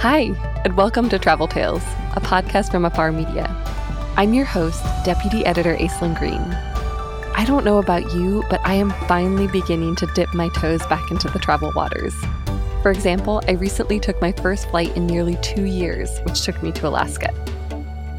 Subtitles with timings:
[0.00, 0.34] Hi,
[0.66, 1.82] and welcome to Travel Tales,
[2.14, 3.46] a podcast from Afar Media.
[4.18, 6.38] I'm your host, Deputy Editor Aislinn Green.
[7.34, 11.10] I don't know about you, but I am finally beginning to dip my toes back
[11.10, 12.14] into the travel waters.
[12.82, 16.72] For example, I recently took my first flight in nearly two years, which took me
[16.72, 17.32] to Alaska.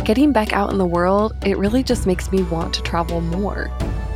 [0.03, 3.71] Getting back out in the world, it really just makes me want to travel more.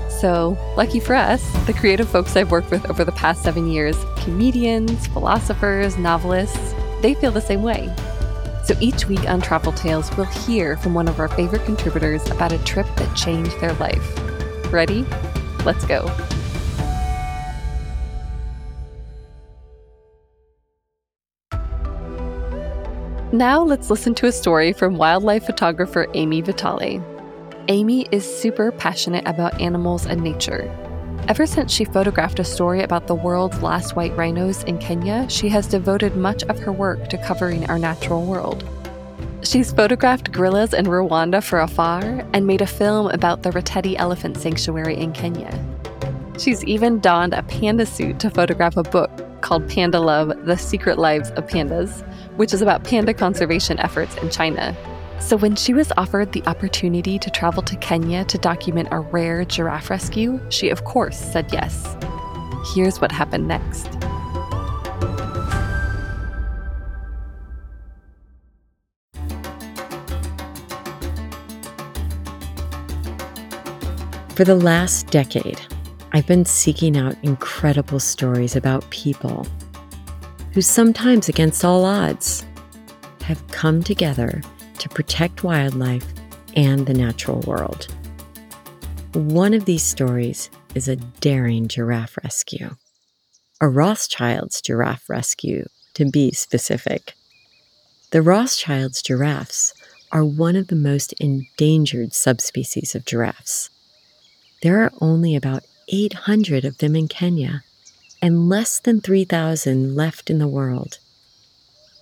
[0.09, 3.95] So, lucky for us, the creative folks I've worked with over the past seven years
[4.17, 7.93] comedians, philosophers, novelists they feel the same way.
[8.63, 12.51] So each week on Travel Tales, we'll hear from one of our favorite contributors about
[12.51, 14.03] a trip that changed their life.
[14.71, 15.05] Ready?
[15.65, 16.09] Let's go.
[23.33, 27.01] Now let's listen to a story from wildlife photographer Ami Vitale.
[27.69, 30.69] Ami is super passionate about animals and nature.
[31.27, 35.49] Ever since she photographed a story about the world's last white rhinos in Kenya, she
[35.49, 38.67] has devoted much of her work to covering our natural world.
[39.43, 44.37] She's photographed gorillas in Rwanda for Afar and made a film about the Reteti Elephant
[44.37, 45.51] Sanctuary in Kenya.
[46.37, 50.97] She's even donned a panda suit to photograph a book called Panda Love The Secret
[50.97, 52.05] Lives of Pandas,
[52.37, 54.75] which is about panda conservation efforts in China.
[55.21, 59.45] So, when she was offered the opportunity to travel to Kenya to document a rare
[59.45, 61.95] giraffe rescue, she of course said yes.
[62.73, 63.87] Here's what happened next.
[74.35, 75.61] For the last decade,
[76.13, 79.45] I've been seeking out incredible stories about people
[80.51, 82.43] who, sometimes against all odds,
[83.21, 84.41] have come together
[84.81, 86.05] to protect wildlife
[86.55, 87.87] and the natural world.
[89.13, 92.75] One of these stories is a daring giraffe rescue,
[93.61, 97.13] a Rothschild's giraffe rescue, to be specific.
[98.09, 99.73] The Rothschild's giraffes
[100.11, 103.69] are one of the most endangered subspecies of giraffes.
[104.63, 107.63] There are only about 800 of them in Kenya
[108.19, 110.97] and less than 3,000 left in the world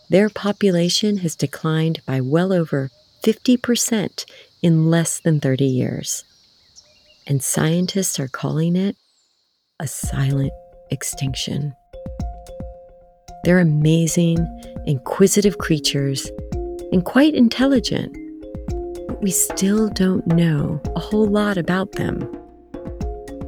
[0.10, 2.90] their population has declined by well over
[3.24, 4.26] 50%
[4.62, 6.24] in less than 30 years.
[7.28, 8.96] And scientists are calling it
[9.80, 10.52] a silent
[10.90, 11.76] extinction.
[13.44, 14.38] They're amazing,
[14.86, 16.30] inquisitive creatures
[16.92, 18.12] and quite intelligent,
[19.08, 22.28] but we still don't know a whole lot about them.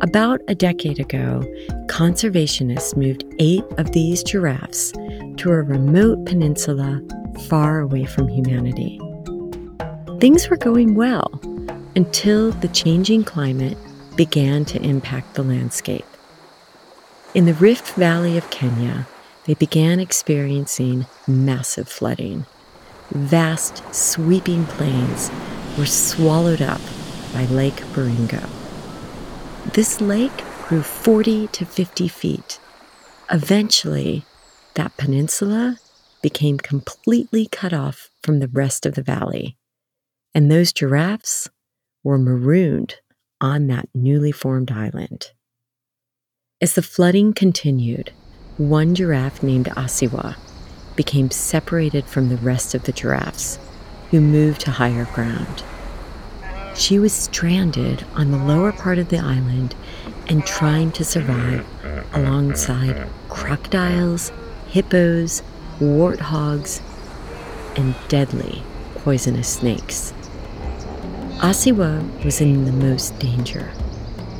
[0.02, 1.44] About a decade ago,
[1.88, 4.94] conservationists moved eight of these giraffes
[5.38, 7.02] to a remote peninsula
[7.48, 9.00] far away from humanity.
[10.20, 11.32] Things were going well
[11.96, 13.78] until the changing climate
[14.16, 16.06] began to impact the landscape.
[17.34, 19.08] In the Rift Valley of Kenya,
[19.46, 22.46] they began experiencing massive flooding.
[23.10, 25.32] Vast, sweeping plains
[25.78, 26.82] were swallowed up
[27.34, 28.48] by Lake Baringo.
[29.74, 32.60] This lake grew 40 to 50 feet.
[33.32, 34.26] Eventually,
[34.76, 35.78] that peninsula
[36.22, 39.58] became completely cut off from the rest of the valley,
[40.34, 41.50] and those giraffes
[42.04, 42.96] were marooned
[43.40, 45.32] on that newly formed island.
[46.62, 48.12] As the flooding continued,
[48.58, 50.36] one giraffe named Asiwa
[50.96, 53.58] became separated from the rest of the giraffes,
[54.12, 55.64] who moved to higher ground.
[56.76, 59.76] She was stranded on the lower part of the island
[60.28, 61.66] and trying to survive
[62.14, 64.32] alongside crocodiles
[64.72, 65.44] hippos,
[65.80, 66.82] warthogs,
[67.78, 68.64] and deadly
[68.96, 70.14] poisonous snakes.
[71.40, 73.72] Asiwa was in the most danger,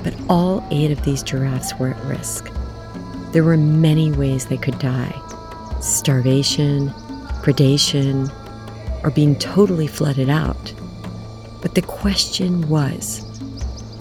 [0.04, 2.50] but all eight of these giraffes were at risk.
[3.32, 5.20] There were many ways they could die
[5.82, 6.90] starvation,
[7.42, 8.32] predation,
[9.04, 10.74] or being totally flooded out.
[11.62, 13.26] But the question was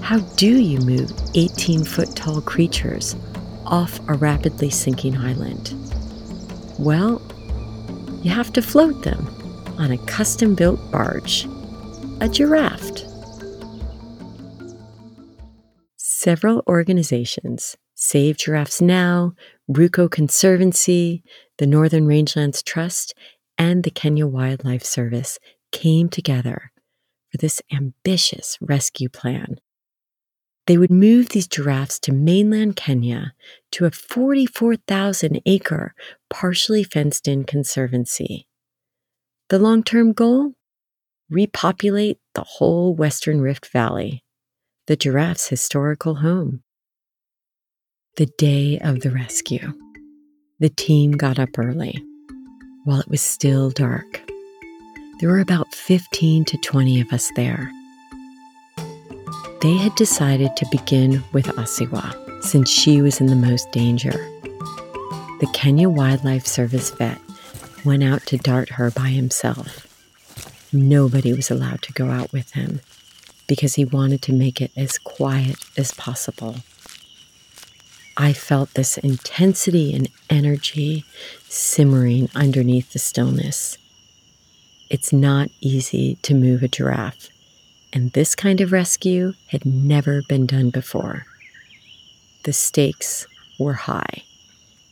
[0.02, 3.16] how do you move 18 foot tall creatures
[3.64, 5.74] off a rapidly sinking island?
[6.80, 7.20] Well,
[8.22, 9.28] you have to float them
[9.76, 11.44] on a custom built barge,
[12.22, 13.06] a giraft.
[15.96, 19.34] Several organizations, Save Giraffes Now,
[19.70, 21.22] Ruko Conservancy,
[21.58, 23.12] the Northern Rangelands Trust,
[23.58, 25.38] and the Kenya Wildlife Service,
[25.72, 26.72] came together
[27.30, 29.60] for this ambitious rescue plan
[30.66, 33.34] they would move these giraffes to mainland Kenya
[33.72, 35.94] to a 44,000 acre,
[36.28, 38.46] partially fenced in conservancy.
[39.48, 40.52] The long term goal?
[41.30, 44.24] Repopulate the whole Western Rift Valley,
[44.86, 46.62] the giraffe's historical home.
[48.16, 49.72] The day of the rescue,
[50.60, 52.02] the team got up early.
[52.84, 54.22] while it was still dark.
[55.20, 57.70] There were about 15 to 20 of us there.
[59.60, 64.12] They had decided to begin with Asiwa since she was in the most danger.
[65.40, 67.18] The Kenya Wildlife Service vet
[67.84, 69.86] went out to dart her by himself.
[70.72, 72.80] Nobody was allowed to go out with him
[73.46, 76.56] because he wanted to make it as quiet as possible.
[78.16, 81.04] I felt this intensity and energy
[81.48, 83.76] simmering underneath the stillness.
[84.88, 87.28] It's not easy to move a giraffe,
[87.92, 91.26] and this kind of rescue had never been done before.
[92.44, 93.26] The stakes
[93.58, 94.24] were high.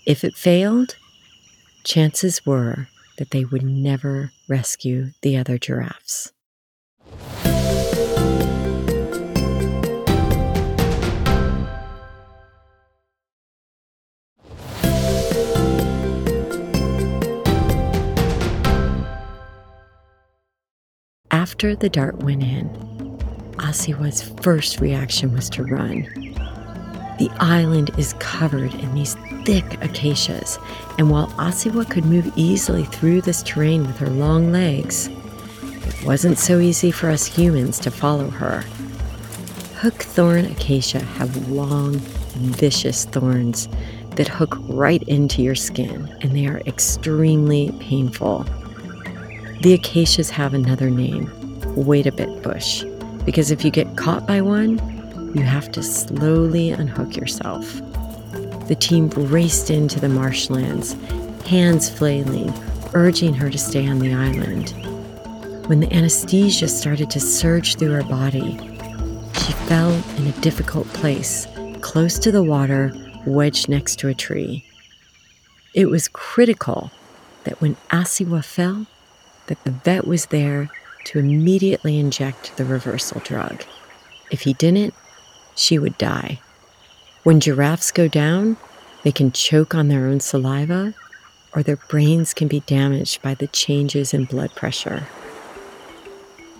[0.06, 0.96] If it failed,
[1.84, 6.32] chances were that they would never rescue the other giraffes.
[21.48, 22.68] After the dart went in,
[23.56, 26.02] Asiwa's first reaction was to run.
[27.18, 29.14] The island is covered in these
[29.46, 30.58] thick acacias,
[30.98, 35.08] and while Asiwa could move easily through this terrain with her long legs,
[35.62, 38.60] it wasn't so easy for us humans to follow her.
[39.80, 41.94] Hookthorn acacia have long,
[42.36, 43.70] vicious thorns
[44.16, 48.44] that hook right into your skin, and they are extremely painful.
[49.60, 51.32] The acacias have another name,
[51.74, 52.84] wait a bit bush,
[53.24, 54.78] because if you get caught by one,
[55.34, 57.64] you have to slowly unhook yourself.
[58.68, 60.92] The team raced into the marshlands,
[61.44, 62.52] hands flailing,
[62.94, 64.70] urging her to stay on the island.
[65.68, 68.56] When the anesthesia started to surge through her body,
[69.34, 71.48] she fell in a difficult place,
[71.80, 72.92] close to the water,
[73.26, 74.64] wedged next to a tree.
[75.74, 76.92] It was critical
[77.42, 78.86] that when Asiwa fell,
[79.48, 80.70] that the vet was there
[81.04, 83.64] to immediately inject the reversal drug.
[84.30, 84.94] If he didn't,
[85.56, 86.40] she would die.
[87.24, 88.56] When giraffes go down,
[89.02, 90.94] they can choke on their own saliva
[91.54, 95.06] or their brains can be damaged by the changes in blood pressure.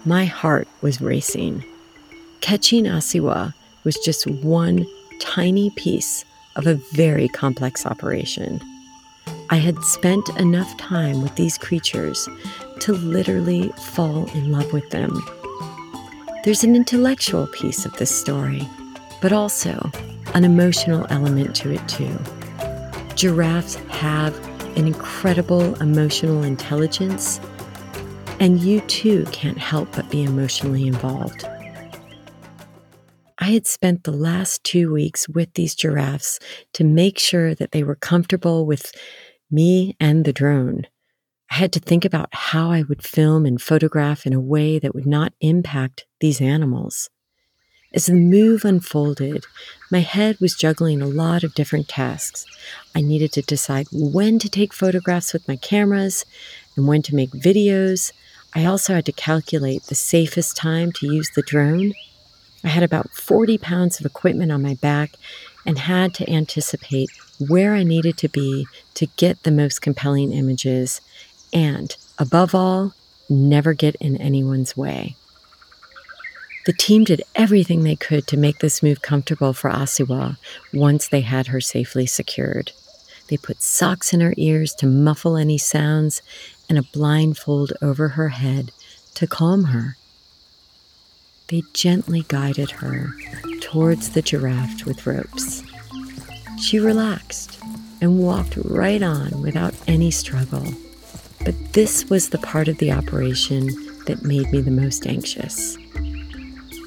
[0.05, 1.65] My heart was racing.
[2.41, 3.53] Catching Asiwa
[3.85, 4.87] was just one
[5.21, 6.25] tiny piece
[6.57, 8.61] of a very complex operation.
[9.51, 12.29] I had spent enough time with these creatures
[12.81, 15.23] to literally fall in love with them.
[16.45, 18.67] There's an intellectual piece of this story,
[19.21, 19.91] but also
[20.35, 22.17] an emotional element to it, too.
[23.15, 24.37] Giraffes have
[24.77, 27.41] an incredible emotional intelligence,
[28.39, 31.45] and you too can't help but be emotionally involved.
[33.41, 36.39] I had spent the last two weeks with these giraffes
[36.75, 38.93] to make sure that they were comfortable with
[39.51, 40.87] me and the drone.
[41.51, 44.95] I had to think about how I would film and photograph in a way that
[44.95, 47.11] would not impact these animals.
[47.95, 49.47] As the move unfolded,
[49.91, 52.45] my head was juggling a lot of different tasks.
[52.95, 56.27] I needed to decide when to take photographs with my cameras
[56.77, 58.13] and when to make videos.
[58.55, 61.95] I also had to calculate the safest time to use the drone.
[62.63, 65.13] I had about 40 pounds of equipment on my back
[65.65, 67.09] and had to anticipate
[67.39, 71.01] where I needed to be to get the most compelling images,
[71.53, 72.95] and above all,
[73.29, 75.17] never get in anyone's way.
[76.67, 80.37] The team did everything they could to make this move comfortable for Asiwa
[80.73, 82.73] once they had her safely secured.
[83.29, 86.21] They put socks in her ears to muffle any sounds
[86.69, 88.71] and a blindfold over her head
[89.15, 89.97] to calm her.
[91.49, 93.15] They gently guided her
[93.61, 95.63] towards the giraft with ropes.
[96.61, 97.59] She relaxed
[98.01, 100.67] and walked right on without any struggle.
[101.49, 103.69] But this was the part of the operation
[104.05, 105.79] that made me the most anxious.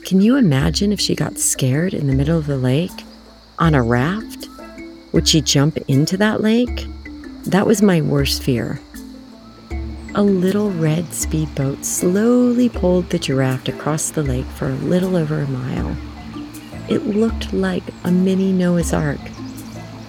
[0.05, 2.91] Can you imagine if she got scared in the middle of the lake
[3.57, 4.47] on a raft?
[5.13, 6.85] Would she jump into that lake?
[7.45, 8.79] That was my worst fear.
[10.13, 15.39] A little red speedboat slowly pulled the giraft across the lake for a little over
[15.39, 15.97] a mile.
[16.87, 19.17] It looked like a mini Noah's Ark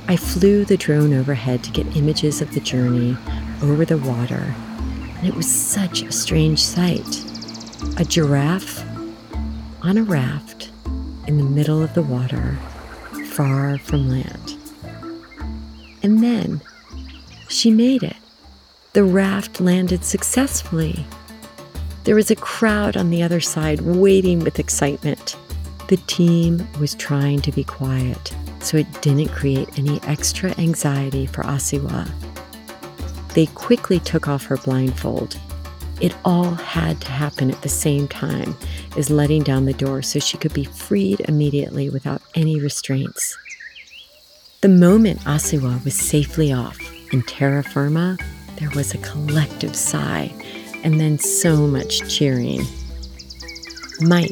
[0.08, 3.16] I flew the drone overhead to get images of the journey
[3.62, 4.54] over the water,
[5.18, 7.24] and it was such a strange sight.
[7.98, 8.84] A giraffe
[9.82, 10.70] on a raft
[11.26, 12.58] in the middle of the water,
[13.30, 14.56] far from land.
[16.02, 16.60] And then
[17.48, 18.16] she made it.
[18.92, 21.06] The raft landed successfully.
[22.04, 25.36] There was a crowd on the other side waiting with excitement.
[25.88, 31.42] The team was trying to be quiet so it didn't create any extra anxiety for
[31.42, 32.08] Asiwa.
[33.34, 35.38] They quickly took off her blindfold.
[36.00, 38.56] It all had to happen at the same time
[38.96, 43.38] as letting down the door so she could be freed immediately without any restraints.
[44.62, 46.78] The moment Asiwa was safely off
[47.12, 48.18] and terra firma,
[48.56, 50.32] there was a collective sigh
[50.84, 52.62] and then so much cheering.
[54.00, 54.30] Mike,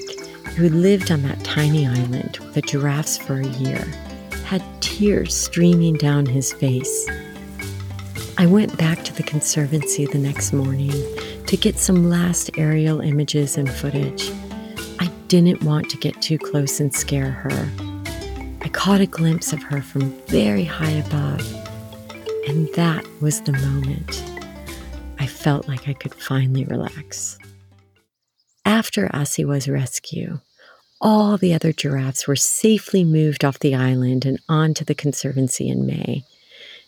[0.57, 3.85] who had lived on that tiny island with the giraffes for a year,
[4.45, 7.09] had tears streaming down his face.
[8.41, 10.95] I went back to the Conservancy the next morning
[11.47, 14.31] to get some last aerial images and footage.
[14.99, 17.69] I didn't want to get too close and scare her.
[18.63, 21.43] I caught a glimpse of her from very high above,
[22.49, 24.25] and that was the moment
[25.19, 27.39] I felt like I could finally relax.
[28.65, 30.41] After Asiwa's rescue,
[30.99, 35.85] all the other giraffes were safely moved off the island and onto the Conservancy in
[35.85, 36.25] May,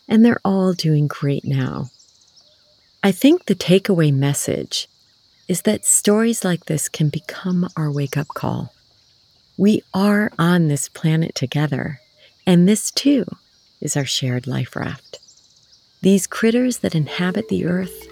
[0.07, 1.89] and they're all doing great now.
[3.03, 4.87] I think the takeaway message
[5.47, 8.73] is that stories like this can become our wake up call.
[9.57, 11.99] We are on this planet together,
[12.45, 13.25] and this too
[13.81, 15.19] is our shared life raft.
[16.01, 18.07] These critters that inhabit the earth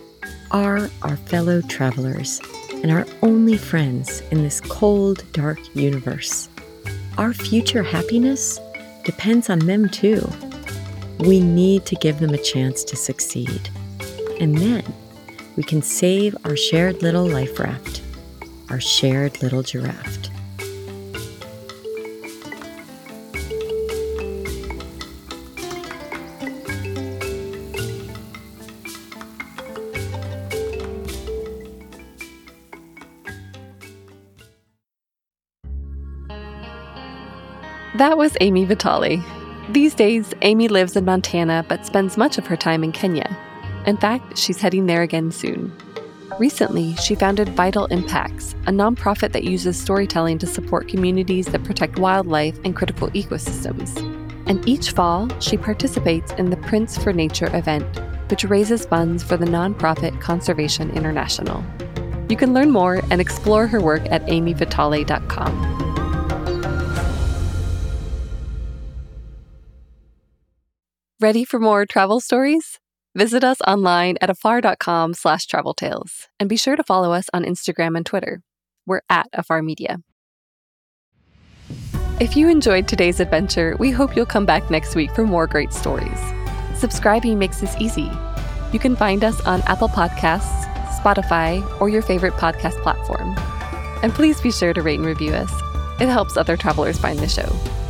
[0.51, 6.49] are our fellow travelers and our only friends in this cold, dark universe.
[7.17, 8.59] Our future happiness
[9.03, 10.21] depends on them too.
[11.21, 13.69] We need to give them a chance to succeed.
[14.39, 14.83] And then
[15.55, 18.01] we can save our shared little life raft,
[18.71, 20.29] our shared little giraft.
[37.97, 39.23] That was Ami Vitale.
[39.71, 43.37] These days, Ami lives in Montana but spends much of her time in Kenya.
[43.85, 45.71] In fact, she's heading there again soon.
[46.37, 51.99] Recently, she founded Vital Impacts, a nonprofit that uses storytelling to support communities that protect
[51.99, 53.97] wildlife and critical ecosystems.
[54.45, 57.87] And each fall, she participates in the Prints for Nature event,
[58.29, 61.63] which raises funds for the nonprofit Conservation International.
[62.27, 65.90] You can learn more and explore her work at amivitale.com.
[71.21, 72.79] Ready for more travel stories?
[73.13, 77.45] Visit us online at afar.com slash travel tales and be sure to follow us on
[77.45, 78.41] Instagram and Twitter.
[78.87, 79.99] We're at Afar Media.
[82.19, 85.73] If you enjoyed today's adventure, we hope you'll come back next week for more great
[85.73, 86.19] stories.
[86.75, 88.09] Subscribing makes this easy.
[88.73, 90.65] You can find us on Apple Podcasts,
[90.99, 93.37] Spotify, or your favorite podcast platform.
[94.01, 95.51] And please be sure to rate and review us.
[96.01, 97.80] It helps other travelers find the show.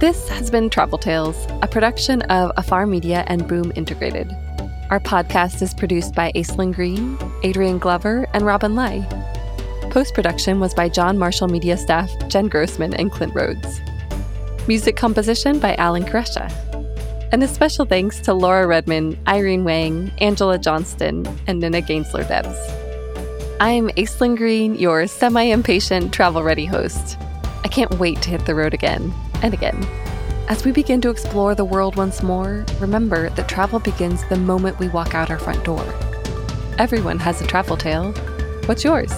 [0.00, 4.34] This has been Travel Tales, a production of Afar Media and Boom Integrated.
[4.88, 9.06] Our podcast is produced by Aislinn Green, Adrian Glover, and Robin Lai.
[9.90, 13.82] Post production was by John Marshall Media staff Jen Grossman and Clint Rhodes.
[14.66, 16.50] Music composition by Alan Koresha.
[17.30, 22.56] And a special thanks to Laura Redman, Irene Wang, Angela Johnston, and Nina Gainsler Debs.
[23.60, 27.18] I'm Aislinn Green, your semi impatient travel ready host.
[27.64, 29.84] I can't wait to hit the road again and again.
[30.48, 34.78] As we begin to explore the world once more, remember that travel begins the moment
[34.78, 35.84] we walk out our front door.
[36.78, 38.12] Everyone has a travel tale.
[38.66, 39.12] What's yours?